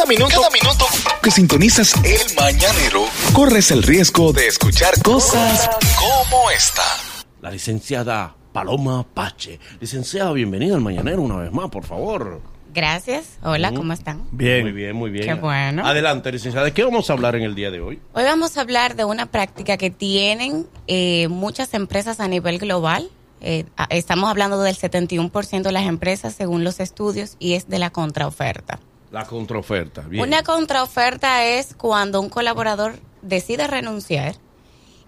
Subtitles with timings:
[0.00, 0.86] Cada minuto, cada minuto
[1.22, 3.04] que sintonizas el mañanero,
[3.34, 5.68] corres el riesgo de escuchar cosas
[5.98, 6.82] como esta.
[7.42, 9.60] La licenciada Paloma Pache.
[9.78, 12.40] Licenciada, bienvenida al mañanero una vez más, por favor.
[12.72, 13.36] Gracias.
[13.42, 14.26] Hola, ¿cómo están?
[14.32, 14.62] Bien.
[14.62, 15.26] Muy bien, muy bien.
[15.26, 15.86] Qué bueno.
[15.86, 16.64] Adelante, licenciada.
[16.64, 18.00] ¿De qué vamos a hablar en el día de hoy?
[18.14, 23.10] Hoy vamos a hablar de una práctica que tienen eh, muchas empresas a nivel global.
[23.42, 27.90] Eh, estamos hablando del 71% de las empresas según los estudios y es de la
[27.90, 28.80] contraoferta.
[29.10, 30.02] La contraoferta.
[30.02, 30.22] Bien.
[30.22, 34.36] Una contraoferta es cuando un colaborador decide renunciar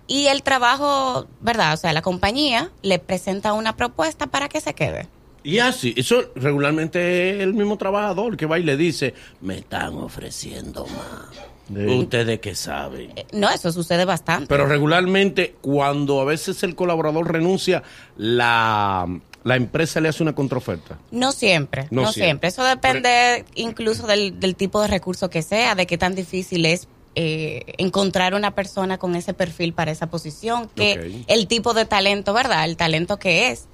[0.07, 1.75] y el trabajo, ¿verdad?
[1.75, 5.09] O sea, la compañía le presenta una propuesta para que se quede.
[5.45, 9.95] Y así, eso regularmente es el mismo trabajador que va y le dice, me están
[9.95, 11.87] ofreciendo más.
[11.99, 13.13] Ustedes que saben.
[13.17, 14.47] Eh, No, eso sucede bastante.
[14.47, 17.83] Pero regularmente, cuando a veces el colaborador renuncia,
[18.17, 19.07] la,
[19.45, 20.99] la empresa le hace una contraoferta.
[21.11, 22.25] No siempre, No no, siempre.
[22.25, 22.49] siempre.
[22.51, 26.89] Eso depende incluso del, del tipo de recurso que sea, de qué tan difícil es
[27.15, 32.33] eh, encontrar una persona con ese perfil para esa posición, que el tipo de talento,
[32.33, 32.65] ¿verdad?
[32.65, 33.67] El talento que es.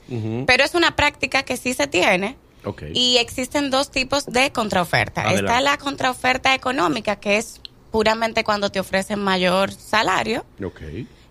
[0.47, 2.37] Pero es una práctica que sí se tiene.
[2.65, 2.83] Ok.
[2.93, 5.23] Y existen dos tipos de contraoferta.
[5.23, 5.47] Adelante.
[5.47, 7.61] Está la contraoferta económica, que es
[7.93, 10.45] puramente cuando te ofrecen mayor salario.
[10.65, 10.81] Ok.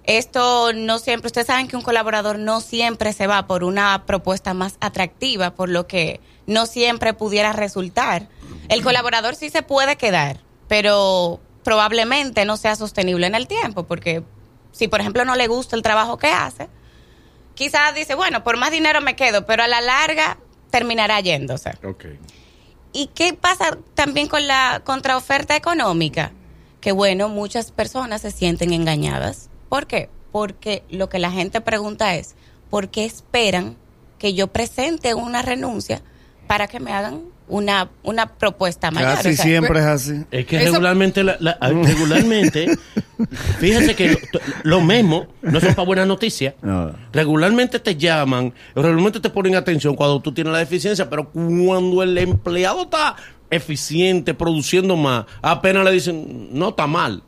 [0.07, 4.53] Esto no siempre, ustedes saben que un colaborador no siempre se va por una propuesta
[4.53, 8.29] más atractiva, por lo que no siempre pudiera resultar.
[8.69, 14.23] El colaborador sí se puede quedar, pero probablemente no sea sostenible en el tiempo, porque
[14.71, 16.69] si por ejemplo no le gusta el trabajo que hace,
[17.53, 20.37] quizás dice, bueno, por más dinero me quedo, pero a la larga
[20.71, 21.73] terminará yéndose.
[22.93, 26.31] ¿Y qué pasa también con la contraoferta económica?
[26.79, 29.49] Que bueno, muchas personas se sienten engañadas.
[29.69, 30.09] ¿Por qué?
[30.31, 32.35] Porque lo que la gente pregunta es,
[32.69, 33.75] ¿por qué esperan
[34.19, 36.01] que yo presente una renuncia
[36.47, 39.15] para que me hagan una, una propuesta mayor?
[39.15, 40.23] Casi O sea, siempre es así.
[40.31, 42.67] Es que Eso- regularmente, la- la- regularmente,
[43.59, 44.17] fíjese que lo,
[44.63, 46.53] lo mismo no son para buenas noticias.
[46.61, 46.91] No.
[47.13, 52.17] Regularmente te llaman, regularmente te ponen atención cuando tú tienes la deficiencia, pero cuando el
[52.17, 53.15] empleado está
[53.49, 57.23] eficiente, produciendo más, apenas le dicen, no está mal.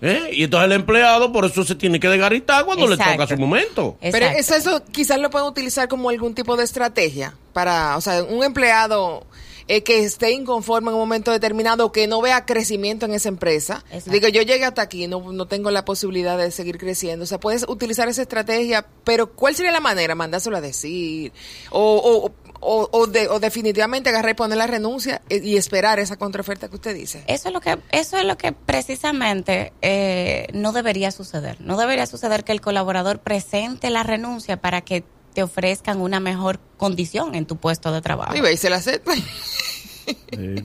[0.00, 0.30] ¿Eh?
[0.32, 3.14] Y entonces el empleado por eso se tiene que desgaritar cuando le Exacto.
[3.14, 3.96] toca su momento.
[4.00, 8.22] Pero es eso, quizás lo pueden utilizar como algún tipo de estrategia para, o sea,
[8.22, 9.26] un empleado
[9.70, 13.84] eh, que esté inconforme en un momento determinado, que no vea crecimiento en esa empresa.
[13.90, 14.12] Exacto.
[14.12, 17.24] Digo, yo llegué hasta aquí, no, no tengo la posibilidad de seguir creciendo.
[17.24, 20.14] O sea, puedes utilizar esa estrategia, pero ¿cuál sería la manera?
[20.14, 21.32] Mandárselo a decir.
[21.70, 26.16] O, o, o, o de- o definitivamente agarrar y poner la renuncia y esperar esa
[26.16, 27.24] contraoferta que usted dice.
[27.26, 31.60] Eso es lo que, eso es lo que precisamente eh, no debería suceder.
[31.60, 35.04] No debería suceder que el colaborador presente la renuncia para que
[35.34, 38.34] te ofrezcan una mejor condición en tu puesto de trabajo.
[38.36, 38.80] Y ve, y se la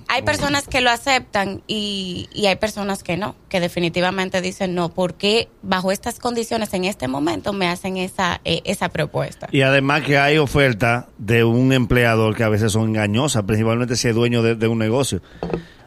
[0.08, 4.90] Hay personas que lo aceptan y, y hay personas que no, que definitivamente dicen no,
[4.94, 9.48] porque bajo estas condiciones en este momento me hacen esa, eh, esa propuesta.
[9.52, 14.08] Y además que hay ofertas de un empleador que a veces son engañosas, principalmente si
[14.10, 15.22] es dueño de, de un negocio.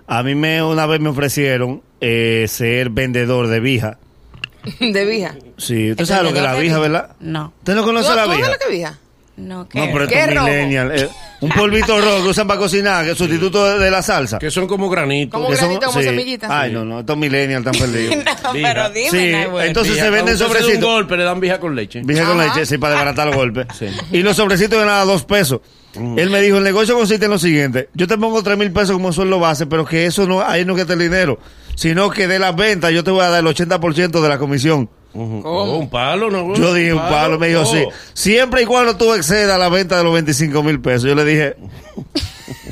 [0.07, 3.99] A mí me una vez me ofrecieron eh, ser vendedor de vija.
[4.81, 5.35] de vija.
[5.59, 6.79] Sí, usted ¿El sabe lo que es la vija, vija?
[6.79, 7.17] ¿verdad?
[7.21, 8.49] No, ¿Usted no ¿Tú, conoce tú la vija?
[8.51, 8.99] lo que vija?
[9.37, 10.93] no, que No, pero ¿Qué esto es millennial.
[10.99, 11.09] eh,
[11.41, 14.39] un polvito rojo que usan para cocinar, que es sustituto de, de la salsa.
[14.39, 15.39] Que son como granitos.
[15.39, 16.05] Como Que son- granito, como sí.
[16.07, 16.61] semillita.
[16.61, 18.17] Ay, no, no, estos millennials están perdidos.
[18.45, 18.69] no, Vija.
[18.75, 19.33] pero dime, Sí,
[19.67, 20.85] entonces Vija, se venden da un sobrecitos.
[20.91, 22.01] golpe, le dan vija con leche.
[22.05, 23.67] Vija con leche, sí, para desbaratar los golpes.
[23.79, 23.87] Sí.
[24.13, 25.61] Y los sobrecitos de nada, dos pesos.
[25.95, 27.89] Él me dijo, el negocio consiste en lo siguiente.
[27.95, 30.75] Yo te pongo tres mil pesos como sueldo base, pero que eso no, ahí no
[30.75, 31.39] que el dinero.
[31.75, 34.91] Sino que de las ventas yo te voy a dar el 80% de la comisión.
[35.17, 35.43] Ujú.
[35.49, 36.55] Oh, un palo, ¿no?
[36.55, 37.67] Yo dije, un palo, me dijo, Oh.
[37.67, 37.85] sí.
[38.13, 41.05] Siempre y cuando tú excedas la venta de los 25 mil pesos.
[41.05, 41.57] Yo le dije,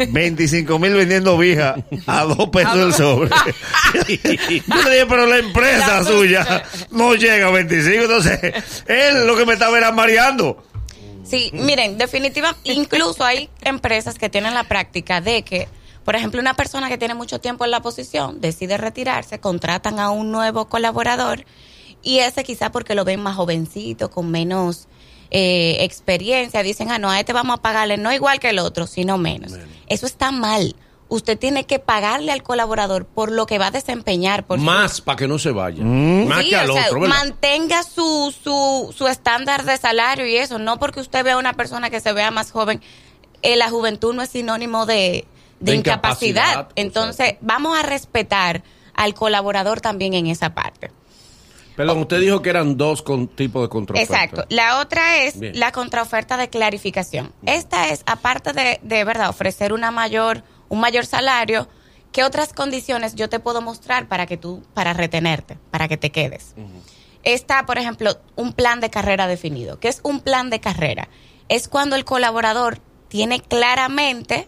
[0.08, 3.30] 25 mil vendiendo vija a dos pesos el sobre.
[4.08, 8.02] Yo le dije, pero la empresa La suya no llega a 25.
[8.04, 8.40] Entonces,
[8.86, 10.62] él lo que me estaba era mareando.
[11.24, 15.68] Sí, miren, definitiva, incluso hay empresas que tienen la práctica de que,
[16.04, 20.10] por ejemplo, una persona que tiene mucho tiempo en la posición decide retirarse, contratan a
[20.10, 21.44] un nuevo colaborador
[22.04, 24.86] y ese quizá porque lo ven más jovencito, con menos
[25.30, 28.86] eh, experiencia, dicen, ah, no, a este vamos a pagarle no igual que el otro,
[28.86, 29.52] sino menos.
[29.88, 30.76] Eso está mal.
[31.08, 34.44] Usted tiene que pagarle al colaborador por lo que va a desempeñar.
[34.46, 35.82] Por su- Más para que no se vaya.
[35.84, 37.16] Más Sí, que al o sea, otro, ¿verdad?
[37.18, 40.58] mantenga su, su, su estándar de salario y eso.
[40.58, 42.80] No porque usted vea una persona que se vea más joven.
[43.42, 45.26] eh, la juventud no es sinónimo de,
[45.60, 46.42] de De incapacidad.
[46.48, 48.62] incapacidad, Entonces, vamos a respetar
[48.94, 50.90] al colaborador también en esa parte.
[51.76, 54.14] Perdón, usted dijo que eran dos con, tipos de contraoferta.
[54.14, 54.44] Exacto.
[54.48, 55.58] La otra es Bien.
[55.58, 57.32] la contraoferta de clarificación.
[57.46, 61.68] Esta es, aparte de, de verdad, ofrecer una mayor, un mayor salario,
[62.12, 66.10] ¿qué otras condiciones yo te puedo mostrar para que tú, para retenerte, para que te
[66.10, 66.54] quedes?
[67.24, 69.80] Está, por ejemplo, un plan de carrera definido.
[69.80, 71.08] ¿Qué es un plan de carrera?
[71.48, 72.78] Es cuando el colaborador
[73.08, 74.46] tiene claramente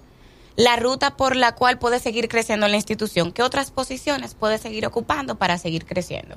[0.56, 3.32] la ruta por la cual puede seguir creciendo en la institución.
[3.32, 6.36] ¿Qué otras posiciones puede seguir ocupando para seguir creciendo?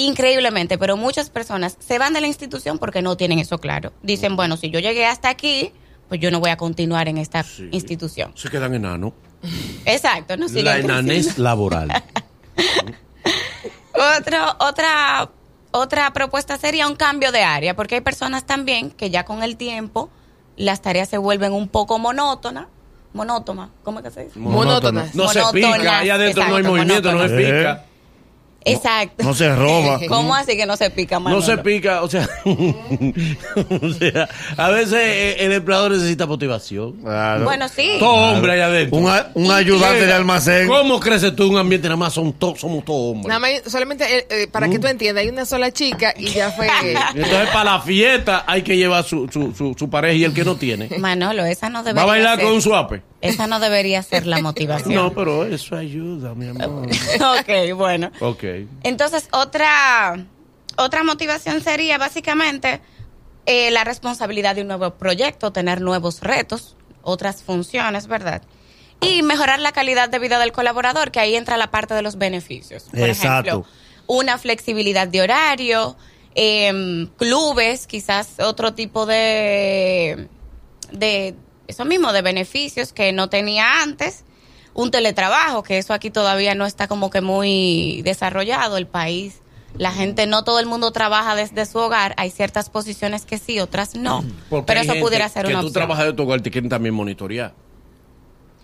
[0.00, 3.92] Increíblemente, pero muchas personas se van de la institución porque no tienen eso claro.
[4.02, 5.72] Dicen, bueno, si yo llegué hasta aquí,
[6.08, 7.68] pues yo no voy a continuar en esta Sí.
[7.72, 8.30] institución.
[8.36, 9.12] Se quedan enanos.
[9.84, 11.90] Exacto, no siguen La enanés laboral.
[14.18, 15.28] Otro- otra,
[15.72, 19.56] otra propuesta sería un cambio de área, porque hay personas también que ya con el
[19.56, 20.10] tiempo
[20.56, 22.66] las tareas se vuelven un poco monótonas.
[23.12, 24.38] Monótona, ¿cómo es que se dice?
[24.38, 25.14] Monótonas.
[25.14, 27.84] No se pica, ahí adentro no hay movimiento, no se pica.
[28.72, 29.24] Exacto.
[29.24, 30.00] No se roba.
[30.08, 31.42] ¿Cómo así que no se pica, No Manolo?
[31.42, 36.92] se pica, o sea, o sea, a veces eh, el empleador necesita motivación.
[37.02, 37.44] Claro.
[37.44, 37.96] Bueno, sí.
[37.98, 38.98] Todo hombre allá adentro.
[38.98, 40.68] un, a- un ayudante de almacén.
[40.68, 41.88] ¿Cómo creces tú en un ambiente?
[41.88, 43.28] Nada más son to- somos todos hombres.
[43.28, 46.50] Nada más, solamente eh, eh, para que tú entiendas, hay una sola chica y ya
[46.52, 46.68] fue.
[47.14, 50.44] Entonces, para la fiesta hay que llevar su, su, su, su pareja y el que
[50.44, 50.88] no tiene.
[50.98, 53.02] Manolo, esa no ¿Va debería a bailar ser, con un suape?
[53.20, 54.94] Esa no debería ser la motivación.
[54.94, 56.86] No, pero eso ayuda, mi amor.
[57.40, 58.10] ok, bueno.
[58.20, 58.44] Ok.
[58.82, 60.24] Entonces, otra,
[60.76, 62.80] otra motivación sería básicamente
[63.46, 68.42] eh, la responsabilidad de un nuevo proyecto, tener nuevos retos, otras funciones, ¿verdad?
[69.00, 72.18] Y mejorar la calidad de vida del colaborador, que ahí entra la parte de los
[72.18, 72.84] beneficios.
[72.84, 73.50] Por Exacto.
[73.50, 73.66] ejemplo,
[74.06, 75.96] una flexibilidad de horario,
[76.34, 80.28] em, clubes, quizás otro tipo de,
[80.92, 81.34] de
[81.68, 84.24] eso mismo, de beneficios que no tenía antes.
[84.74, 89.40] Un teletrabajo, que eso aquí todavía no está como que muy desarrollado, el país.
[89.76, 92.14] La gente, no todo el mundo trabaja desde su hogar.
[92.16, 94.24] Hay ciertas posiciones que sí, otras no.
[94.48, 95.80] Porque Pero eso pudiera ser que una tú opción.
[95.80, 97.54] trabajas de tu hogar, te quieren también monitorear.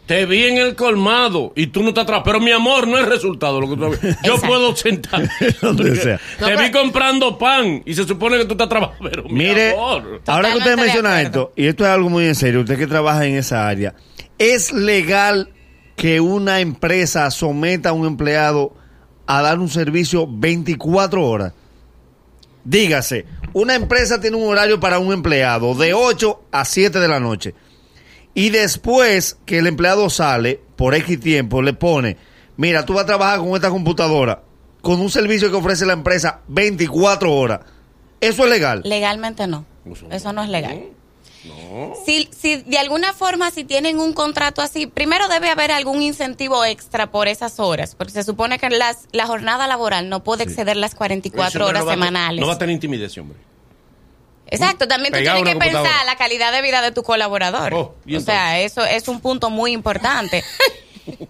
[0.07, 2.21] Te vi en el colmado y tú no estás atrás.
[2.25, 4.41] Pero mi amor, no es resultado lo que tú Yo Exacto.
[4.47, 5.29] puedo sentar.
[5.63, 6.21] Donde sea.
[6.41, 9.09] No, Te pero- vi comprando pan y se supone que tú estás trabajando.
[9.11, 10.21] Pero mi Mire, amor.
[10.27, 11.27] ahora que usted de menciona acuerdo.
[11.41, 13.95] esto, y esto es algo muy en serio, usted que trabaja en esa área,
[14.39, 15.49] ¿es legal
[15.97, 18.75] que una empresa someta a un empleado
[19.27, 21.55] a dar un servicio 24 horas?
[22.65, 27.21] Dígase, una empresa tiene un horario para un empleado de 8 a 7 de la
[27.21, 27.55] noche.
[28.35, 32.17] Y después que el empleado sale, por X tiempo, le pone,
[32.57, 34.43] mira, tú vas a trabajar con esta computadora,
[34.83, 37.61] con un servicio que ofrece la empresa 24 horas.
[38.21, 38.83] ¿Eso es legal?
[38.85, 39.65] Legalmente no.
[39.91, 40.89] Eso Eso no es legal.
[41.45, 41.93] No.
[42.07, 46.65] Si, si de alguna forma, si tienen un contrato así, primero debe haber algún incentivo
[46.65, 50.77] extra por esas horas, porque se supone que las, la jornada laboral no puede exceder
[50.77, 52.41] las Ese 44 hombre horas no va semanales.
[52.41, 53.39] No va a tener intimidación, hombre.
[54.47, 57.75] Exacto, también tú tienes que pensar la calidad de vida de tu colaborador.
[57.75, 60.45] Oh, ¿y o sea, eso es un punto muy importante.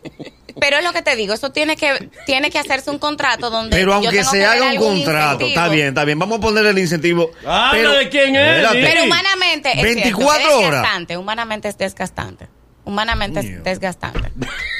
[0.60, 3.76] Pero es lo que te digo, eso tiene que tiene que hacerse un contrato donde
[3.76, 5.48] Pero yo aunque tengo se haga un contrato, incentivo.
[5.48, 6.18] está bien, está bien.
[6.18, 7.30] Vamos a poner el incentivo.
[7.40, 8.80] Habla pero, de quién es, Espérate.
[8.82, 10.70] Pero humanamente es 24 cierto, es horas.
[10.82, 12.48] desgastante, humanamente es desgastante.
[12.84, 14.30] Humanamente desgastante.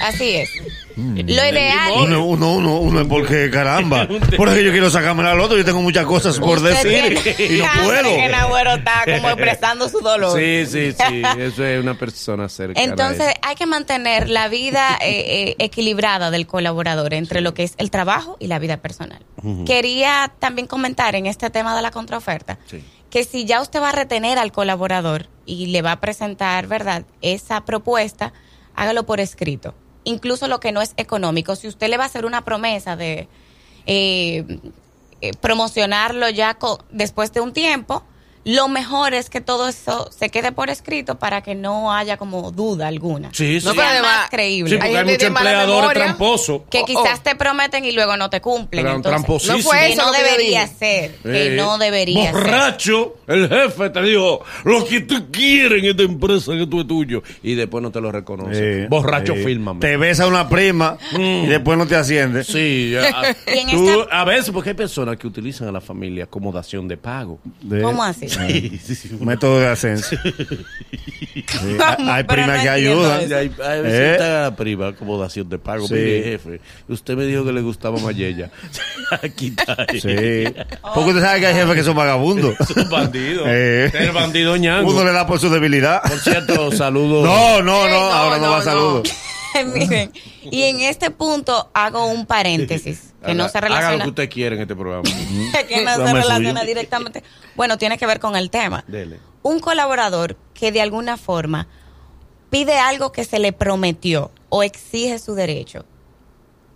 [0.01, 0.51] Así es.
[0.97, 1.17] Mm.
[1.27, 4.07] Lo ideal Uno, uno, uno, uno es porque, caramba.
[4.37, 5.57] Por eso yo quiero sacarme al otro.
[5.57, 8.03] Yo tengo muchas cosas por Usted decir y no puedo.
[8.17, 10.39] que Nagüero está como expresando su dolor.
[10.39, 11.23] Sí, sí, sí.
[11.39, 12.85] Eso es una persona cercana.
[12.85, 17.75] Entonces hay que mantener la vida eh, eh, equilibrada del colaborador entre lo que es
[17.79, 19.25] el trabajo y la vida personal.
[19.67, 22.83] Quería también comentar en este tema de la contraoferta Sí.
[23.11, 27.05] que si ya usted va a retener al colaborador y le va a presentar, ¿verdad?,
[27.23, 28.33] esa propuesta,
[28.75, 29.75] hágalo por escrito.
[30.05, 31.57] Incluso lo que no es económico.
[31.57, 33.29] Si usted le va a hacer una promesa de
[33.87, 34.61] eh,
[35.21, 38.05] eh, promocionarlo ya co- después de un tiempo,
[38.45, 42.51] lo mejor es que todo eso se quede por escrito para que no haya como
[42.51, 43.31] duda alguna.
[43.33, 43.67] Sí, sí.
[43.67, 44.71] No, Sea pero además- más creíble.
[44.71, 46.61] Sí, porque Hay hay, muchos empleadores tramposos.
[46.71, 47.23] que Oh, quizás oh.
[47.23, 48.85] te prometen y luego no te cumplen.
[48.85, 49.59] Pero Entonces, tramposísimo.
[49.59, 52.33] No fue que eso no lo que yo debería ser, que Eh, no debería ser.
[52.35, 56.87] Borracho, el jefe te dijo, lo que tú quieres en esta empresa que tú es
[56.87, 57.23] tuyo.
[57.43, 58.83] Y después no te lo reconoce.
[58.83, 59.45] Sí, Borracho, sí.
[59.45, 59.81] fírmame.
[59.81, 62.45] Te besa una prima y después no te asciende.
[62.45, 62.95] Sí,
[63.47, 66.87] en Tú- esta- a veces, porque hay personas que utilizan a la familia como dación
[66.89, 67.39] de pago.
[67.63, 68.27] De- ¿Cómo así?
[68.35, 69.09] Sí, sí, sí.
[69.21, 70.09] Método de ascenso.
[70.09, 71.77] Sí,
[72.07, 73.21] hay- primas que ayudan.
[73.21, 74.13] hay, hay ¿Eh?
[74.13, 75.87] está prima como dación de pago.
[75.87, 75.95] Sí.
[75.95, 78.51] Mire, jefe, usted me dijo que le gustaba Mayella.
[79.23, 79.87] Aquí está.
[79.93, 80.45] Sí.
[80.95, 82.55] Porque usted sabe que hay jefes que son vagabundos.
[82.61, 83.45] Es un bandido.
[83.47, 83.91] Eh.
[83.95, 84.91] El bandido ñango.
[84.91, 86.03] Uno le da por su debilidad.
[86.03, 87.25] Por cierto, saludos.
[87.25, 88.65] No, no, Ey, no, no, ahora no, no, va no.
[88.65, 89.15] saludos.
[89.75, 90.11] Miren,
[90.51, 94.31] y en este punto hago un paréntesis que no se Haga lo relaciona que usted
[94.31, 95.03] quiera en este programa.
[95.69, 97.23] que no se relaciona directamente.
[97.55, 98.85] Bueno, tiene que ver con el tema.
[98.87, 99.19] Dele.
[99.43, 101.69] Un colaborador que de alguna forma
[102.51, 105.85] pide algo que se le prometió o exige su derecho.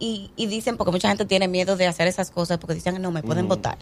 [0.01, 3.11] Y, y dicen, porque mucha gente tiene miedo de hacer esas cosas porque dicen, no,
[3.11, 3.79] me pueden votar.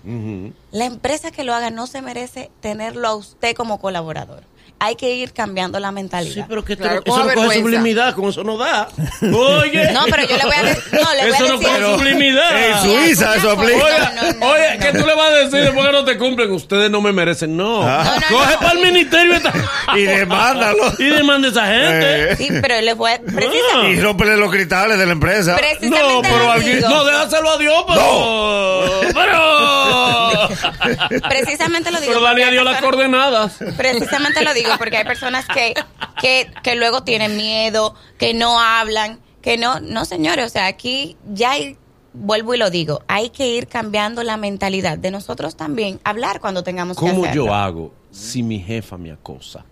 [0.72, 4.44] La empresa que lo haga no se merece tenerlo a usted como colaborador.
[4.78, 6.34] Hay que ir cambiando la mentalidad.
[6.34, 8.88] Sí, pero que Claro, eso no coge sublimidad, con eso no da.
[9.22, 9.90] Oye.
[9.92, 11.76] No, pero yo le voy a decir, no, le voy Eso a no decir coge
[11.84, 11.98] algo.
[11.98, 12.68] sublimidad.
[12.68, 13.74] En Suiza eso aplica.
[13.84, 15.00] Oye, No, no, no, oye, no, ¿qué no.
[15.00, 16.52] tú le vas a decir después que no te cumplen?
[16.52, 17.56] Ustedes no me merecen.
[17.56, 17.82] No.
[17.82, 18.04] Ah.
[18.04, 18.58] No, no, Coge no.
[18.60, 19.52] para el ministerio esta-
[19.96, 20.92] Y demándalo.
[20.98, 22.32] y demanda a esa gente.
[22.32, 25.56] Eh, Sí, pero les voy a, precisamente, y rómpele los cristales de la empresa.
[25.56, 26.80] precisamente No, pero alguien.
[26.82, 29.00] No, déjaselo a Dios, pero.
[29.14, 30.48] Pero.
[31.28, 32.12] Precisamente lo digo.
[32.12, 33.52] Pero dale porque a hay Dios las coordenadas.
[33.76, 35.74] Precisamente lo digo porque hay personas que,
[36.20, 41.16] que, que luego tienen miedo, que no hablan, que no, no señores, o sea, aquí
[41.32, 41.76] ya hay,
[42.12, 46.62] vuelvo y lo digo, hay que ir cambiando la mentalidad de nosotros también, hablar cuando
[46.62, 49.64] tengamos que ¿Cómo yo hago si mi jefa me acosa?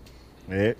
[0.49, 0.75] Eh,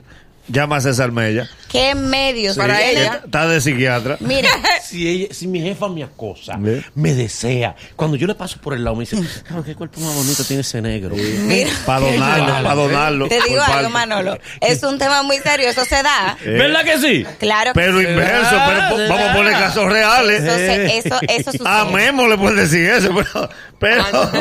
[0.48, 1.50] llama a César Mella.
[1.72, 3.22] ¿Qué medios Para ella.
[3.26, 4.18] Está de psiquiatra.
[4.22, 4.50] Mira,
[4.86, 6.84] Si, ella, si mi jefa me acosa, ¿Ve?
[6.94, 9.18] me desea, cuando yo le paso por el lado, me dice,
[9.50, 11.16] "Ah, qué cuerpo más bonito tiene ese negro.
[11.16, 13.28] mira, Para donarlo, para donarlo.
[13.28, 13.90] te digo algo.
[13.90, 16.38] Manolo, es un tema muy serio, eso se da.
[16.44, 17.26] Eh, ¿Verdad que sí?
[17.40, 18.06] Claro que Pero sí.
[18.08, 20.44] inverso, pero po- vamos a poner casos reales.
[20.44, 21.68] eso, se- eso, eso sucede.
[21.70, 23.50] A Memo le puedes decir eso, pero,
[23.80, 24.32] pero,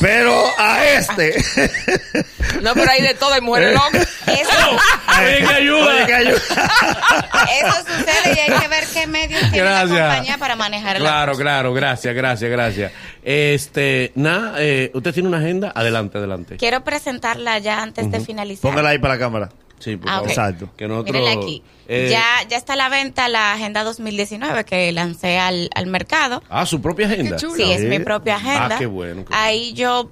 [0.00, 1.44] pero a este.
[2.62, 4.08] No, pero hay de todo, hay mujeres locas.
[4.26, 4.78] Eso,
[5.08, 5.86] Oye, que ayuda.
[5.94, 6.38] Oye, que ayuda.
[6.38, 9.98] eso sucede y hay que ver qué medios tiene la Gracias.
[10.00, 12.92] compañía para manejar Claro, claro, gracias, gracias, gracias.
[13.22, 15.72] Este, nada, eh, ¿usted tiene una agenda?
[15.74, 16.56] Adelante, adelante.
[16.56, 18.62] Quiero presentarla ya antes de finalizar.
[18.70, 19.48] Póngala ahí para la cámara.
[19.78, 20.28] Sí, por Ah, favor.
[20.28, 20.70] Exacto.
[20.76, 21.62] Que nosotros, Mírenla aquí.
[21.88, 26.40] eh, ya, ya está a la venta la Agenda 2019 que lancé al, al mercado.
[26.48, 27.34] Ah, su propia agenda.
[27.36, 27.56] Qué chulo.
[27.56, 27.86] Sí, es Sí.
[27.88, 28.76] mi propia agenda.
[28.76, 30.08] Ah, qué bueno, qué Ahí yo,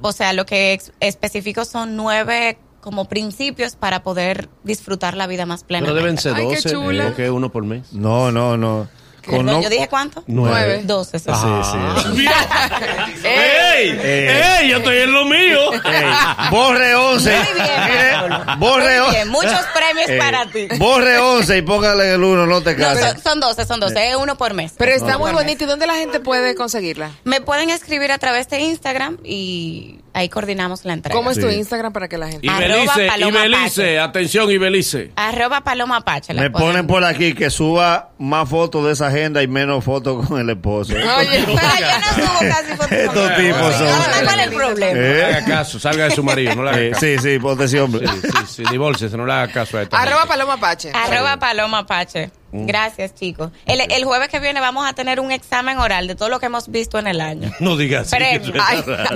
[0.00, 5.64] o sea, lo que especifico son nueve como principios para poder disfrutar la vida más
[5.64, 5.84] plena.
[5.86, 7.06] Pero deben ser Ay, qué 12, chula.
[7.08, 7.30] ¿o qué?
[7.30, 7.92] Uno por mes.
[7.92, 8.88] No, no, no.
[9.26, 10.24] Con no- ¿Yo dije cuánto?
[10.26, 10.80] Nueve.
[10.84, 11.18] 12.
[11.18, 11.26] sí.
[11.28, 12.26] Ah, sí.
[13.24, 13.90] ¡Ey!
[14.02, 14.58] Eh.
[14.62, 14.70] ¡Ey!
[14.70, 15.72] Yo estoy en lo mío.
[15.74, 17.30] Ey, borre 11.
[17.36, 19.16] Muy bien, borre Muy 11.
[19.16, 20.68] bien, muchos premios Eh, para ti.
[20.78, 23.12] Borre 11 y póngale el 1, no te cases.
[23.12, 24.72] son, son 12, son 12, es uno por mes.
[24.78, 25.64] Pero está Uno muy bonito.
[25.64, 27.10] ¿Y dónde la gente puede conseguirla?
[27.24, 31.16] Me pueden escribir a través de Instagram y ahí coordinamos la entrega.
[31.16, 31.54] ¿Cómo es tu Sí.
[31.56, 32.48] Instagram para que la gente...
[32.48, 33.98] Arroba Paloma Pache.
[33.98, 35.12] atención, y Belice.
[35.16, 36.34] Arroba Paloma Pache.
[36.34, 39.84] la Me pueden- ponen por aquí que suba más fotos de esa agenda y menos
[39.84, 40.92] fotos con el esposo.
[41.18, 42.92] Oye, Pero yo no subo casi fotos.
[42.92, 44.92] Estos con- tipos son- Además, ¿Cuál es el problema?
[44.94, 45.24] No le Eh.
[45.24, 47.00] haga caso, salga de su marido, no le haga Eh, caso.
[47.06, 48.06] sí, sí, ponte ese hombre.
[48.06, 50.28] Sí, sí, sí, divórciese, no le haga caso a esta Arroba gente.
[50.34, 50.92] Paloma Pache.
[50.94, 52.30] Arroba Paloma Pache.
[52.52, 52.66] Mm.
[52.66, 53.50] Gracias, chicos.
[53.66, 56.46] El, el jueves que viene vamos a tener un examen oral de todo lo que
[56.46, 57.50] hemos visto en el año.
[57.60, 58.22] No digas así.
[58.24, 58.78] Eso Ay.
[58.78, 59.14] está raro.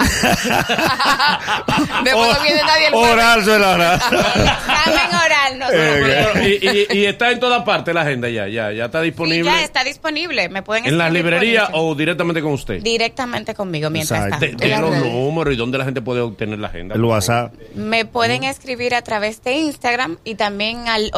[2.04, 3.12] Después no viene nadie el jueves.
[3.12, 5.58] Oral suena examen oral.
[5.58, 6.00] No Eh,
[6.32, 9.06] Pero, y, y- y está en todas partes la agenda ya, ya, ya está Sí,
[9.06, 9.44] disponible.
[9.50, 10.48] ya está disponible.
[10.48, 11.80] Me pueden ¿En librerías Instagram.
[11.86, 12.80] o directamente con usted?
[12.82, 14.46] directamente conmigo mientras Exacto.
[14.46, 14.64] tanto.
[14.64, 16.94] De, de los números y dónde la gente puede obtener la agenda.
[16.94, 17.52] El WhatsApp.
[17.74, 21.10] Me pueden escribir a través de Instagram y también al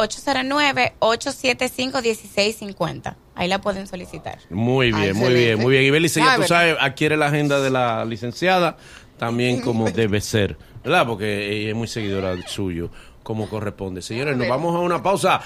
[2.13, 3.15] 809-875-1650.
[3.35, 4.39] Ahí la pueden solicitar.
[4.49, 5.83] Muy Ah, bien, muy bien, muy bien.
[5.83, 6.55] Y Belice, Ah, ya tú verdad.
[6.55, 8.77] sabes, adquiere la agenda de la licenciada
[9.17, 11.05] también como debe ser, ¿verdad?
[11.07, 12.89] Porque ella es muy seguidora del suyo,
[13.23, 14.01] como corresponde.
[14.01, 15.41] Señores, nos vamos a una pausa.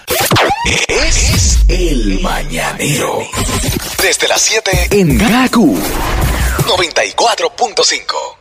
[0.87, 3.19] Es el mañanero.
[4.01, 8.40] Desde las 7 en Gaku 94.5.